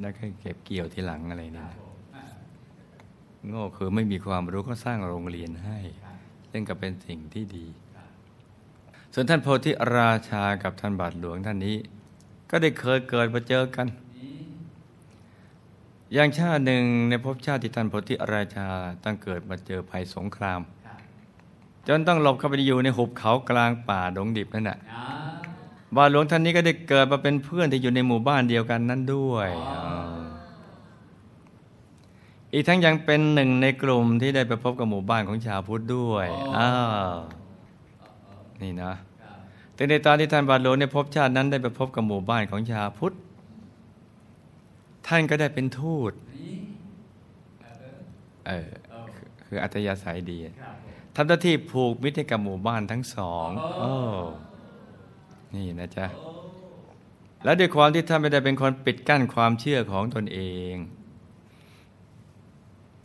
[0.00, 1.70] แล้วก็เก็บเกี่ยวทีหลังอะไรเนี่ย
[3.48, 5.78] โง่คือไม่มีความรู้ก็สร้างโรงเรียนให้
[6.50, 7.66] ซึ่งก็เป็นสิ่งที่ดี
[9.14, 11.76] ส่วนท่านโพธิราชากับท่านบาทหลวงท่านนี้
[12.50, 13.86] ก็ได้เคยเกิดมาเจอกัน
[16.14, 18.68] อย่างชาติหนึ่งในภพชาติที่ท่านโพธิราชา
[19.04, 20.60] ต้องเกิดมาเจอภัยสงคราม
[21.88, 24.78] จนต้องหลบเข้าไปอยู่ในหุบเขากลางป่าดงดิบนั่นแหละ
[25.96, 29.48] บาทหลวงท่านนี้ก็ได้เกิดมาเป็นเพื่อนที่อยู่ในหมู่บ้านเดียวกันนั้นด้วย
[32.52, 36.26] อีกทั้งยังเป็นหนึ่งในกลุ่มที่ได้ไปพบกับหมู่บ้านของชาวพุทธด้วย
[36.56, 36.70] อ้า
[37.12, 37.14] ว
[38.62, 38.92] นี่นะ
[39.74, 43.14] แต่ในตอนที่ท่านบาทหลวงในภพชาตินั้นได้ไปพบกับหมู่บ้านของชาวพุทธ
[45.06, 46.12] ท่านก็ได้เป็นทูต
[48.46, 48.70] เออ
[49.10, 50.38] คือคืออัตยาศัยดี
[51.16, 53.92] ทำหน้าที่ผูกมิตรให้กับหมู่บ้านทั้งสองโอ้
[55.54, 56.06] นี่นะจ๊ะ
[57.44, 60.40] และด้วยความที่ท่านไม่ได้เป็นคนปิดกั้นความเชื่อของตนเอ
[60.72, 60.74] ง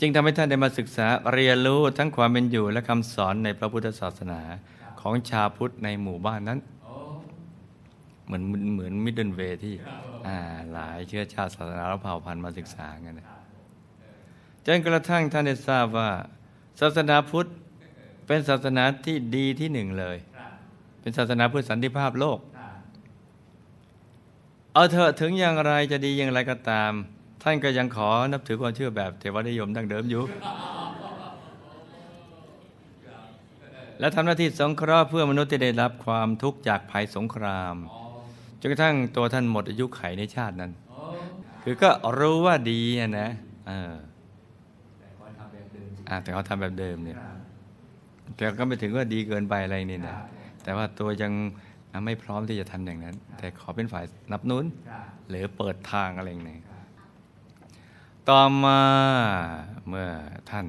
[0.06, 4.42] จึงทำให้ท่านได้มาศึกษาเรียนรู้ทั้งความเป็นอยู่และคำสอนในพระพุทธศาสนา
[5.02, 6.60] ของชาวพุทธในหมู่บ้านนั้น
[8.26, 8.44] เหมือน
[8.74, 9.76] เหมือนมิดเดิลเวที่
[10.74, 13.28] หลายเชื้อชาติศาสนาและเผ่าพันธุ์มาศึกษากันนะ
[14.66, 16.10] จนกระทั่งท่านได้ทราบว่า
[16.80, 17.48] ศาสนาพุทธ
[18.28, 20.18] เป็นศาสนาที่ดีที่หนึ่งเลย
[21.02, 22.40] เป็นศาสนาเพื่อสันติภาพโลก
[24.74, 26.94] เอาเถอะถึงอย่างไรจะดีอย่างไรก็ตาม
[27.44, 30.24] ท่านก็ยังขอนับถือความเชื่อแบบเทวนิยมดั้งเดิมอยู่
[34.00, 37.76] และทำหน้าที่สงเคราะห์เพื่อมนุษย์ที่ได้รับความทุกข์จากภัยสงคราม
[38.60, 40.72] จนกระทั่งตัวท่านหมดอายุไขในชาตินั้น
[41.64, 41.90] คือก็
[42.20, 43.30] รู้ว่าดีอะนะ
[43.68, 43.94] เออ
[46.10, 47.18] อ่าแต่เขาทำแบบเดิมเนี่ย
[48.36, 50.16] แต่ก็ไม่ถึงว่าดีเกินไปอะไรนี่นะ
[50.64, 51.32] แต่ว่าตัวยัง
[52.06, 54.66] ไม่พร้อมที่จะทำอย่างนั้น แต่ขอเป็นฝ่ายนับนุน
[55.30, 56.60] หรือเปิดทางอะไรอย่างนี้
[58.30, 58.80] ต่อมา
[59.88, 60.10] เมื่อ
[60.50, 60.66] ท่าน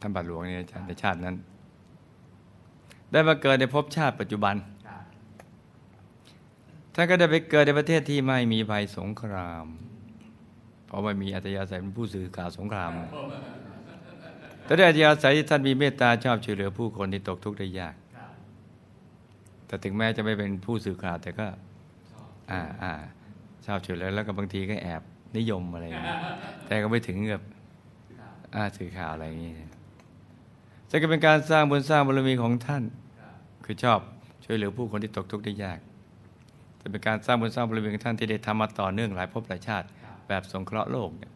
[0.00, 1.36] ท่านบาทหลวงเนี่ยอาจารย์ในชาตินั้น
[3.12, 4.56] ได้มาเกิดในภพชาติปัจจุบัน
[6.94, 9.66] ท่านก็ได้ไปเกิดในประเทศที่ไม่มีภัยสงคราม
[10.86, 12.90] เพราะไม่มีอัตยาศัยเป็นผู้สื่อข่าวสงคราม
[14.64, 17.94] แต่ด้วยอัตยาศัยที่ท่านมีเมตตาชอบช่วยเหลือผู้คนที่ตกทุกข์ได้ยาก
[19.66, 21.46] แต่ถึงแม้จะไม่เป็นผู้สื่อข่าวแต่ก็
[22.50, 22.92] อ่าอ่า
[23.66, 25.02] ชอบช่วยเหลือแล้วก็บางทีก็แอบ
[25.38, 26.18] นิยมอะไรอย่างเงี้ย
[26.66, 27.42] แต่ก็ไม่ถึงกับ
[28.54, 29.56] อ่าสื่อข่าวอะไรอย่างเงี้ย
[30.90, 32.82] จะก็เป็นการสร้างบุญสร้างบารมีของท่าน
[33.64, 34.00] คือชอบ
[34.44, 35.78] ช่วยเหลือผู้คนที่ตกทุกข์ได้ยาก
[36.80, 39.86] จะเป็นการสร้างบุญสร้างบารมีของท่านที่ได้ทำมาต่อเนื่องหลายภพหลายชาติ
[40.28, 41.32] แบบสงเคราะห์โลกเนี่ย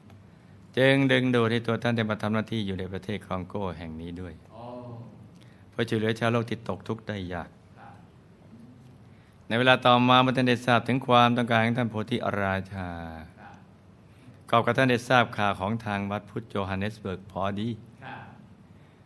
[0.77, 4.35] จึงดึงดูดให้ตัวท่านได้มาทำหน้าที่อยู่ในประเทศคองโกแห่งนี้ด้วย
[5.71, 7.51] เพื่อช่วยเหลือชาวโลกที่ตกทุกข์ได้ยาก
[9.49, 12.89] ในเวลาต่อมาเมื่อท่านได้ทราบถึงความต้องการของท่านโพธิราชา
[14.51, 17.69] กอบกับท่านได้ทราบข่าวของทางวัดพุทธโจฮันเนสเบิร์กพอดี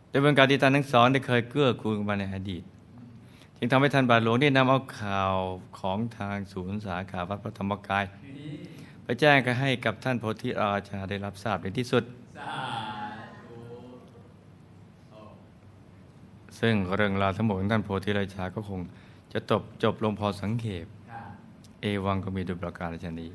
[0.09, 2.63] โดยเป็นการที่ท่านทั้งสองได้เคยเกื้อกูลกันมาในอดีต
[3.57, 5.35] จึงทำให้ท่านบาทหลวงได้นำเอาข่าว
[5.79, 8.05] ของทางศูนย์สาขาวัดพระธรรมกาย
[9.03, 12.03] ไปแจ้งกันให้กับท่านโพธิราชาได้รับทราบในที่สุด
[16.59, 18.79] ซึ่งเรื่องราวทั้งหมดของท่านโพธิราชาก็คง
[19.33, 20.85] จะจบจบลงพอสังเขป
[21.81, 23.29] เอวังก็มีดุประการชนี้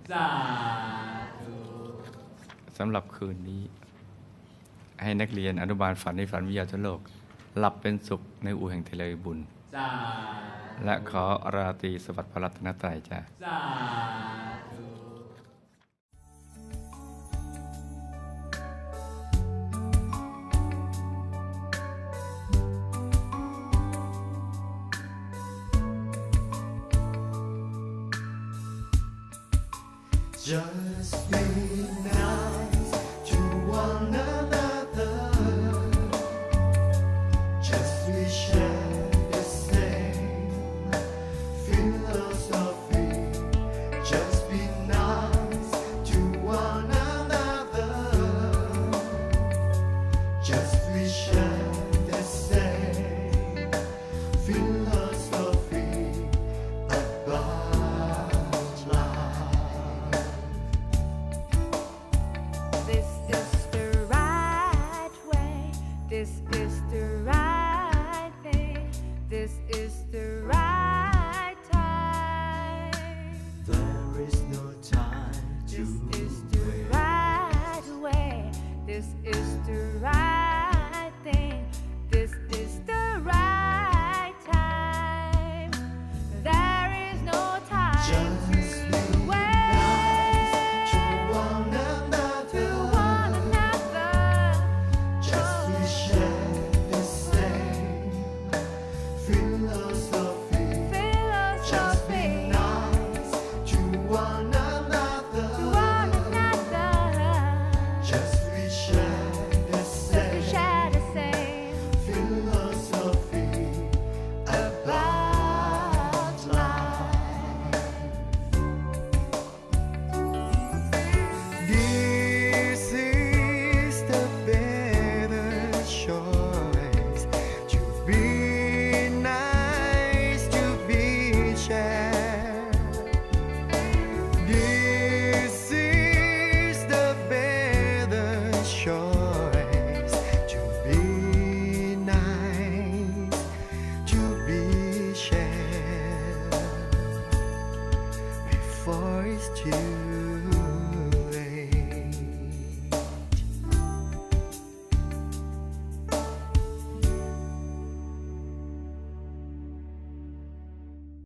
[2.87, 3.63] ำหรับคืนนี้
[5.03, 7.01] ให้นักเรียนอนุบาลฝันในฝันวิทยาทโลก
[7.59, 9.39] หลับเป็นสุขในอู่แห่งเทเลบุญ
[10.85, 11.25] และขอ
[11.55, 13.19] ราตรีสวัสดิ์พระรัตนตรัยจ้า